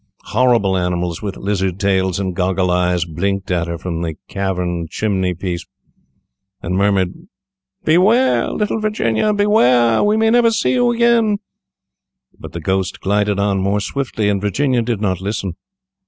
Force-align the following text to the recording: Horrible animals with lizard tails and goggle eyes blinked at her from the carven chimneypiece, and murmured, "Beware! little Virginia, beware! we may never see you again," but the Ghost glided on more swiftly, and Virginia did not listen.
Horrible 0.23 0.75
animals 0.77 1.21
with 1.21 1.37
lizard 1.37 1.79
tails 1.79 2.19
and 2.19 2.35
goggle 2.35 2.71
eyes 2.71 3.05
blinked 3.05 3.51
at 3.51 3.67
her 3.67 3.77
from 3.77 4.01
the 4.01 4.15
carven 4.27 4.87
chimneypiece, 4.89 5.67
and 6.59 6.75
murmured, 6.75 7.27
"Beware! 7.85 8.49
little 8.49 8.79
Virginia, 8.79 9.31
beware! 9.31 10.01
we 10.03 10.17
may 10.17 10.31
never 10.31 10.49
see 10.49 10.71
you 10.73 10.91
again," 10.91 11.37
but 12.39 12.51
the 12.53 12.59
Ghost 12.59 12.99
glided 12.99 13.37
on 13.37 13.59
more 13.61 13.79
swiftly, 13.79 14.27
and 14.27 14.41
Virginia 14.41 14.81
did 14.81 15.01
not 15.01 15.21
listen. 15.21 15.53